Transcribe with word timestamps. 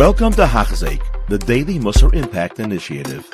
Welcome 0.00 0.32
to 0.40 0.46
Hachzeik, 0.46 1.02
the 1.28 1.36
Daily 1.36 1.78
Musar 1.78 2.14
Impact 2.14 2.58
Initiative. 2.58 3.28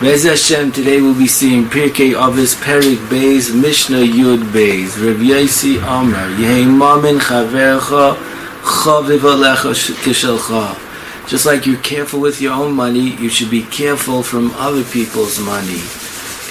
Bez 0.00 0.22
Hashem, 0.22 0.70
today 0.70 1.00
we'll 1.00 1.18
be 1.18 1.26
seeing 1.26 1.64
Pirkei 1.64 2.12
Avos 2.12 2.54
Perik 2.54 2.98
Beis, 3.08 3.52
Mishnah 3.52 4.06
Yud 4.06 4.44
Beis, 4.52 4.94
Rav 5.04 5.16
Yaisi 5.16 5.78
Amar, 5.78 6.28
Yehi 6.38 6.64
Mamin 6.64 7.18
Chavercha, 7.18 8.14
Chaviv 8.62 9.18
Alecha 9.18 9.74
Kishelcha. 10.04 11.28
Just 11.28 11.44
like 11.44 11.66
you're 11.66 11.80
careful 11.80 12.20
with 12.20 12.40
your 12.40 12.52
own 12.52 12.72
money, 12.76 13.16
you 13.16 13.28
should 13.28 13.50
be 13.50 13.64
careful 13.64 14.22
from 14.22 14.52
other 14.52 14.84
people's 14.84 15.40
money. 15.40 15.82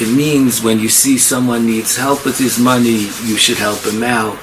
It 0.01 0.13
means 0.13 0.61
when 0.61 0.79
you 0.79 0.89
see 0.89 1.17
someone 1.17 1.65
needs 1.65 1.95
help 1.95 2.25
with 2.25 2.37
his 2.37 2.59
money, 2.59 3.07
you 3.23 3.37
should 3.37 3.57
help 3.57 3.85
him 3.85 4.03
out. 4.03 4.37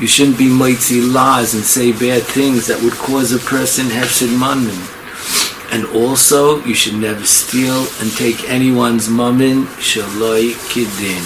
You 0.00 0.06
shouldn't 0.06 0.38
be 0.38 0.48
mighty 0.48 1.02
laws 1.02 1.52
and 1.52 1.62
say 1.62 1.92
bad 1.92 2.22
things 2.22 2.66
that 2.68 2.82
would 2.82 2.94
cause 2.94 3.32
a 3.32 3.38
person 3.38 3.84
hefsid 3.84 4.32
mammon. 4.32 4.80
And 5.70 5.84
also, 5.94 6.64
you 6.64 6.74
should 6.74 6.94
never 6.94 7.22
steal 7.24 7.86
and 8.00 8.10
take 8.16 8.48
anyone's 8.48 9.10
mammon 9.10 9.66
shaloi 9.76 10.56
kidin. 10.72 11.20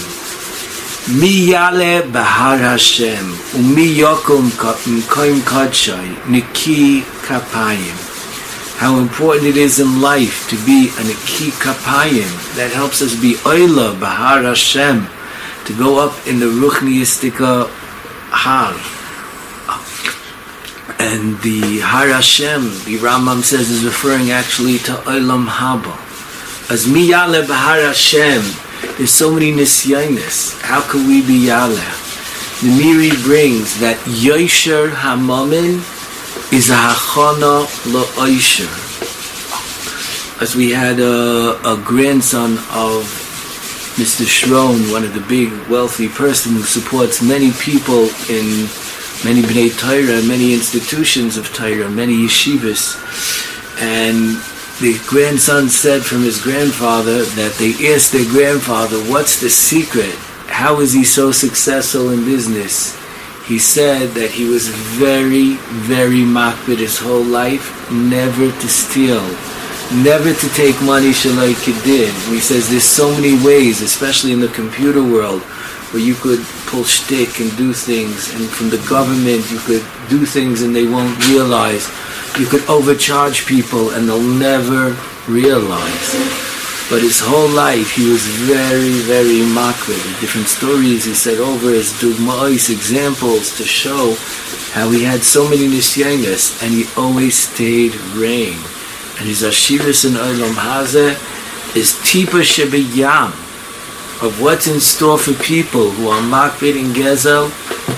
Mi 1.21 1.51
yale 1.51 2.11
bahar 2.11 2.57
Hashem, 2.57 3.25
umi 3.55 3.95
yokum 3.95 4.49
koim 4.59 5.39
kadshay, 5.47 6.15
niki 6.25 6.99
kapayim. 7.23 7.95
How 8.75 8.99
important 8.99 9.47
it 9.47 9.55
is 9.55 9.79
in 9.79 10.01
life 10.01 10.49
to 10.49 10.57
be 10.65 10.89
an 10.99 11.07
aki 11.07 11.51
kapayim. 11.63 12.55
That 12.57 12.73
helps 12.73 13.01
us 13.01 13.15
be 13.15 13.35
oila 13.45 13.97
bahar 14.01 14.43
Hashem, 14.43 15.07
to 15.63 15.77
go 15.77 15.97
up 15.97 16.27
in 16.27 16.39
the 16.39 16.47
ruchniistika 16.47 17.71
Har. 18.35 18.75
And 20.99 21.39
the 21.41 21.79
Har 21.79 22.07
Hashem, 22.07 22.63
the 22.85 22.97
Rambam 22.99 23.41
says, 23.41 23.69
is 23.69 23.85
referring 23.85 24.31
actually 24.31 24.77
to 24.79 24.93
Olam 25.07 25.47
Haba. 25.47 25.95
As 26.71 26.87
mi 26.87 27.07
yale 27.09 27.43
b'Har 27.43 27.87
Hashem, 27.87 28.43
there's 28.97 29.11
so 29.11 29.31
many 29.31 29.51
nisyanis. 29.51 30.59
How 30.61 30.81
can 30.81 31.07
we 31.07 31.25
be 31.25 31.47
yale? 31.47 31.75
The 32.61 32.71
Meiri 32.71 33.23
brings 33.23 33.79
that 33.79 33.97
Yosher 34.05 34.89
Hamamin 34.89 35.83
is 36.51 36.69
a 36.69 36.75
hachana 36.75 37.65
la'oisher. 37.93 38.71
As 40.41 40.55
we 40.55 40.71
had 40.71 40.99
a, 40.99 41.59
a 41.65 41.77
grandson 41.77 42.57
of 42.71 43.24
Mr. 43.95 44.25
Shron, 44.25 44.91
one 44.91 45.05
of 45.05 45.13
the 45.13 45.21
big 45.21 45.53
wealthy 45.69 46.09
person 46.09 46.51
who 46.51 46.63
supports 46.63 47.21
many 47.21 47.53
people 47.53 48.09
in 48.27 48.67
many 49.23 49.41
Bnei 49.41 49.71
Torah, 49.71 50.21
many 50.27 50.53
institutions 50.53 51.37
of 51.37 51.53
Torah, 51.53 51.89
many 51.89 52.13
yeshivas. 52.27 52.99
And 53.79 54.35
the 54.81 54.99
grandson 55.07 55.69
said 55.69 56.03
from 56.03 56.23
his 56.23 56.41
grandfather 56.41 57.23
that 57.39 57.55
they 57.57 57.71
asked 57.93 58.11
their 58.11 58.25
grandfather, 58.25 58.97
what's 59.09 59.39
the 59.39 59.49
secret? 59.49 60.13
How 60.51 60.81
is 60.81 60.91
he 60.91 61.05
so 61.05 61.31
successful 61.31 62.09
in 62.09 62.25
business? 62.25 62.99
He 63.45 63.59
said 63.59 64.09
that 64.15 64.29
he 64.29 64.49
was 64.49 64.67
very, 64.67 65.53
very 65.87 66.25
makbid 66.27 66.79
his 66.79 66.99
whole 66.99 67.23
life, 67.23 67.89
never 67.89 68.51
to 68.51 68.67
steal, 68.67 69.23
never 69.93 70.33
to 70.33 70.49
take 70.49 70.79
money 70.81 71.11
shalai. 71.11 71.53
He 72.31 72.39
says 72.39 72.69
there's 72.69 72.83
so 72.83 73.11
many 73.11 73.41
ways, 73.43 73.81
especially 73.81 74.31
in 74.31 74.39
the 74.39 74.47
computer 74.49 75.03
world, 75.03 75.41
where 75.93 76.01
you 76.01 76.15
could 76.15 76.39
pull 76.65 76.83
shtick 76.83 77.39
and 77.39 77.55
do 77.57 77.73
things, 77.73 78.33
and 78.33 78.49
from 78.49 78.69
the 78.69 78.83
government 78.89 79.49
you 79.51 79.59
could 79.59 79.85
do 80.09 80.25
things 80.25 80.61
and 80.61 80.75
they 80.75 80.87
won't 80.87 81.15
realize. 81.27 81.89
You 82.39 82.45
could 82.45 82.67
overcharge 82.67 83.45
people 83.45 83.91
and 83.91 84.09
they'll 84.09 84.21
never 84.21 84.97
realize. 85.27 86.09
But 86.89 87.01
his 87.01 87.19
whole 87.19 87.49
life 87.49 87.95
he 87.95 88.09
was 88.09 88.25
very, 88.25 88.99
very 89.05 89.41
makpid. 89.55 90.01
Different 90.19 90.47
stories 90.47 91.05
he 91.05 91.13
said 91.13 91.39
over 91.39 91.69
as 91.69 91.93
dugma'is, 91.93 92.69
examples 92.69 93.55
to 93.57 93.63
show 93.63 94.15
how 94.73 94.89
he 94.89 95.03
had 95.03 95.23
so 95.23 95.47
many 95.49 95.67
nisyanis 95.67 96.61
and 96.61 96.73
he 96.73 96.85
always 96.97 97.37
stayed 97.37 97.95
rein 98.13 98.59
and 99.17 99.27
his 99.27 99.43
Ashiris 99.43 100.05
in 100.05 100.13
Olam 100.13 100.53
Hazeh 100.53 101.15
is 101.75 101.93
Tipa 101.93 102.41
Shebiyam 102.41 103.29
of 104.25 104.41
what's 104.41 104.67
in 104.67 104.79
store 104.79 105.17
for 105.17 105.33
people 105.33 105.91
who 105.91 106.09
are 106.09 106.21
makbid 106.21 106.75
in 106.75 106.93
Gezel 106.93 107.45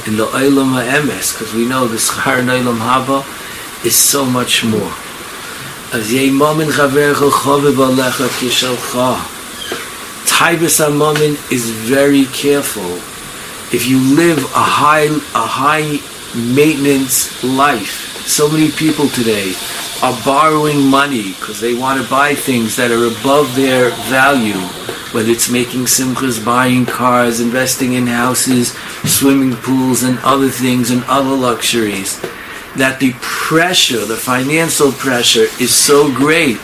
in 0.07 0.17
the 0.17 0.25
Olam 0.27 0.73
HaEmes 0.81 1.33
because 1.33 1.53
we 1.53 1.67
know 1.67 1.87
the 1.87 1.97
Schar 1.97 2.39
in 2.39 2.47
Olam 2.47 2.79
Haba 2.79 3.85
is 3.85 3.95
so 3.95 4.25
much 4.25 4.63
more. 4.63 4.93
As 5.93 6.11
Yei 6.11 6.29
Momin 6.29 6.69
Chavercha 6.69 7.29
Chovev 7.29 7.75
Alecha 7.75 8.27
Kishalcha 8.39 9.37
Taibas 10.37 10.85
HaMomin 10.85 11.33
is 11.51 11.71
very 11.71 12.25
careful. 12.25 12.97
If 13.73 13.87
you 13.87 13.97
live 14.15 14.37
a 14.37 14.65
high, 14.77 15.07
a 15.07 15.47
high 15.47 15.97
maintenance 16.35 17.43
life, 17.43 18.25
so 18.27 18.49
many 18.49 18.71
people 18.71 19.07
today 19.09 19.53
are 20.03 20.17
borrowing 20.23 20.85
money 20.85 21.33
because 21.33 21.59
they 21.59 21.73
want 21.73 22.01
to 22.01 22.09
buy 22.09 22.35
things 22.35 22.75
that 22.75 22.91
are 22.91 23.05
above 23.05 23.55
their 23.55 23.89
value, 24.09 24.59
whether 25.13 25.31
it's 25.31 25.49
making 25.49 25.81
simchas, 25.81 26.43
buying 26.43 26.85
cars, 26.85 27.39
investing 27.39 27.93
in 27.93 28.05
houses, 28.05 28.73
swimming 29.05 29.55
pools, 29.55 30.03
and 30.03 30.19
other 30.19 30.49
things 30.49 30.91
and 30.91 31.03
other 31.07 31.35
luxuries, 31.35 32.19
that 32.75 32.99
the 32.99 33.13
pressure, 33.21 34.05
the 34.05 34.15
financial 34.15 34.91
pressure, 34.91 35.47
is 35.59 35.73
so 35.73 36.13
great 36.13 36.59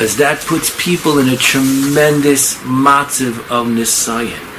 as 0.00 0.16
that 0.16 0.40
puts 0.46 0.74
people 0.82 1.18
in 1.18 1.28
a 1.28 1.36
tremendous 1.36 2.56
matziv 2.62 3.38
of 3.50 3.66
nisayan. 3.66 4.55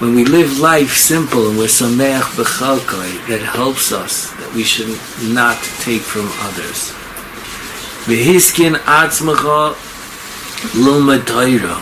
When 0.00 0.14
we 0.14 0.24
live 0.24 0.58
life 0.58 0.96
simple 0.96 1.50
and 1.50 1.58
we're 1.58 1.66
sameach 1.66 2.32
b'chalkai, 2.32 3.28
that 3.28 3.42
helps 3.42 3.92
us 3.92 4.30
that 4.40 4.50
we 4.54 4.62
should 4.62 4.88
not 5.28 5.60
take 5.84 6.00
from 6.00 6.24
others. 6.40 6.88
V'hiskin 8.08 8.76
atzmacha 8.88 9.76
loma 10.74 11.18
Torah. 11.22 11.76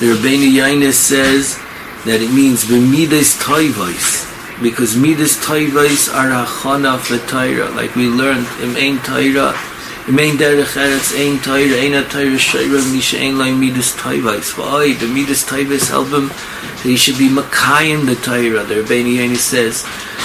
The 0.00 0.16
Rabbeinu 0.16 0.48
Yainus 0.56 0.94
says 0.94 1.58
that 2.06 2.22
it 2.22 2.32
means 2.32 2.64
b'midas 2.64 3.36
toivos, 3.38 4.24
because 4.62 4.96
midas 4.96 5.36
toivos 5.36 6.08
are 6.14 6.30
hachana 6.30 6.96
Torah, 7.28 7.68
like 7.76 7.94
we 7.94 8.08
learned 8.08 8.46
in 8.62 8.74
Ein 8.74 9.02
Torah, 9.04 9.52
im 10.08 10.18
ein 10.18 10.38
derech 10.38 10.76
eretz 10.76 11.14
ein 11.14 11.40
Torah, 11.42 11.78
ein 11.80 11.94
a 11.94 12.02
Torah 12.02 12.38
shayra, 12.38 12.80
misha 12.92 13.18
ein 13.18 13.38
loy 13.38 13.52
midas 13.52 13.92
toivos. 13.92 14.56
Why? 14.56 14.94
The 14.94 15.06
midas 15.06 15.44
toivos 15.44 15.88
help 15.88 16.08
him 16.08 16.28
that 16.28 16.88
he 16.88 16.96
should 16.96 17.18
be 17.18 17.28
Makayim 17.28 18.06
the 18.06 18.16
Torah. 18.16 18.64
The 18.64 18.82
Rebbeinu 18.82 19.16
Yoni 19.16 19.36
says, 19.36 19.84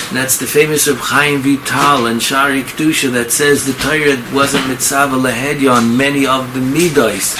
and 0.09 0.17
that's 0.17 0.37
the 0.37 0.45
famous 0.45 0.87
Reb 0.87 0.97
Chaim 0.97 1.41
Vital 1.41 2.05
and 2.05 2.21
Shari 2.21 2.63
Kedusha 2.63 3.11
that 3.13 3.31
says 3.31 3.65
the 3.65 3.73
Torah 3.73 4.21
wasn't 4.33 4.67
mitzvah 4.67 5.17
lehedya 5.17 5.71
on 5.71 5.97
many 5.97 6.25
of 6.25 6.53
the 6.53 6.59
midos 6.59 7.35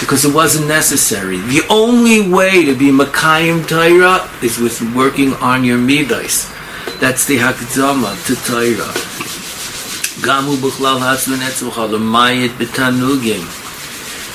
because 0.00 0.24
it 0.24 0.34
wasn't 0.34 0.68
necessary. 0.68 1.38
The 1.38 1.66
only 1.70 2.28
way 2.28 2.64
to 2.64 2.74
be 2.74 2.90
Makayim 2.90 3.66
Torah 3.66 4.28
is 4.42 4.58
with 4.58 4.82
working 4.94 5.32
on 5.34 5.64
your 5.64 5.78
midos. 5.78 6.52
That's 7.00 7.26
the 7.26 7.38
Hakzama 7.38 8.18
to 8.26 8.34
Torah. 8.44 9.17
Gamu 10.20 10.56
b'chlal 10.56 10.98
hatzvin 10.98 11.38
etzvachal 11.38 11.94
mayit 11.96 12.50
b'tanugim 12.58 13.44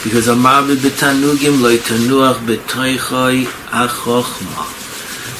because 0.01 0.29
amar 0.29 0.63
b'tanugim 0.63 1.61
loy 1.61 1.75
tanuach 1.75 2.39
b'toichoi 2.47 3.43
achochma. 3.67 4.63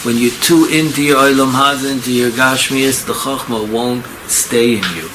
When 0.06 0.18
you're 0.18 0.38
too 0.42 0.66
into 0.66 1.02
your 1.02 1.20
olam 1.20 1.52
hazeh, 1.52 1.94
into 1.94 2.12
your 2.12 2.32
gashmias, 2.32 3.06
the 3.06 3.14
chochma 3.14 3.72
won't 3.72 4.06
stay 4.28 4.74
in 4.74 4.84
you. 4.96 5.08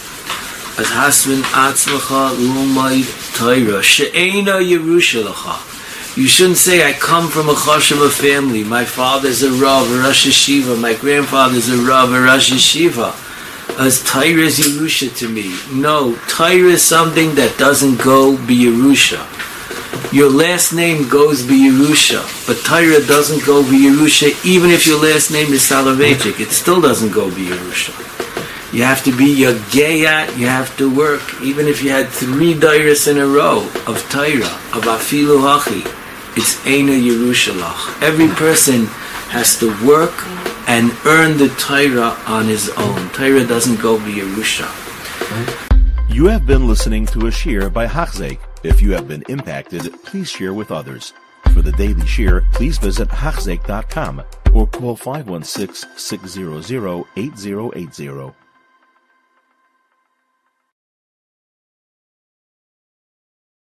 As 0.80 0.88
hasvin 0.96 1.42
atzmacha 1.52 2.34
lumayd 2.34 3.04
toira 3.36 3.82
she'ena 3.82 4.60
yerushalacha. 4.60 6.16
You 6.16 6.26
shouldn't 6.26 6.56
say, 6.56 6.88
I 6.88 6.94
come 6.94 7.28
from 7.28 7.48
a 7.48 7.52
Chosheva 7.52 8.10
family. 8.10 8.64
My 8.64 8.84
father's 8.84 9.42
a 9.44 9.52
Rav, 9.52 9.88
a 9.92 9.98
Rosh 9.98 10.26
Yeshiva. 10.26 10.80
My 10.80 10.94
grandfather's 10.94 11.68
a 11.68 11.76
Rav, 11.76 12.12
a 12.12 12.20
Rosh 12.20 12.50
Yeshiva. 12.50 13.27
As 13.78 14.02
is 14.02 14.58
Yerusha 14.58 15.16
to 15.18 15.28
me. 15.28 15.54
No, 15.72 16.16
Torah 16.26 16.72
is 16.72 16.82
something 16.82 17.36
that 17.36 17.56
doesn't 17.58 18.02
go 18.02 18.36
be 18.44 18.64
Yerusha. 18.66 19.22
Your 20.12 20.28
last 20.28 20.72
name 20.72 21.08
goes 21.08 21.46
be 21.46 21.70
Yerusha, 21.70 22.26
but 22.48 22.56
Torah 22.64 23.06
doesn't 23.06 23.46
go 23.46 23.62
be 23.62 23.86
Yerusha, 23.86 24.34
even 24.44 24.70
if 24.70 24.84
your 24.84 25.00
last 25.00 25.30
name 25.30 25.52
is 25.52 25.62
Soloveitchik. 25.62 26.40
It 26.40 26.50
still 26.50 26.80
doesn't 26.80 27.12
go 27.12 27.28
be 27.30 27.46
Yerusha. 27.46 27.94
You 28.72 28.82
have 28.82 29.04
to 29.04 29.16
be 29.16 29.42
Yageya, 29.42 30.36
you 30.36 30.48
have 30.48 30.76
to 30.78 30.92
work. 30.92 31.22
Even 31.40 31.68
if 31.68 31.80
you 31.80 31.90
had 31.90 32.08
three 32.08 32.54
dairas 32.54 33.06
in 33.06 33.18
a 33.18 33.26
row 33.26 33.60
of 33.86 34.02
Torah, 34.10 34.58
of 34.74 34.90
Afilu 34.90 35.38
Hachi, 35.38 35.86
it's 36.36 36.56
Eina 36.66 36.98
Yerushalach. 36.98 38.02
Every 38.02 38.28
person 38.28 38.86
has 39.30 39.56
to 39.60 39.68
work 39.86 40.14
and 40.68 40.92
earn 41.06 41.38
the 41.38 41.48
Torah 41.58 42.16
on 42.26 42.44
his 42.44 42.68
own. 42.76 43.08
Torah 43.10 43.46
doesn't 43.46 43.80
go 43.80 43.98
be 43.98 44.12
Yerusha. 44.20 44.68
You 46.08 46.26
have 46.26 46.46
been 46.46 46.68
listening 46.68 47.06
to 47.06 47.26
a 47.26 47.30
shear 47.30 47.70
by 47.70 47.86
Hachzeik. 47.86 48.38
If 48.62 48.82
you 48.82 48.92
have 48.92 49.08
been 49.08 49.24
impacted, 49.28 49.92
please 50.04 50.30
share 50.30 50.52
with 50.52 50.70
others. 50.70 51.14
For 51.54 51.62
the 51.62 51.72
daily 51.72 52.06
shear, 52.06 52.44
please 52.52 52.76
visit 52.76 53.08
Hachzeik.com 53.08 54.22
or 54.52 54.66
call 54.66 54.94
516 54.94 55.88
600 55.96 57.04
8080. 57.16 58.47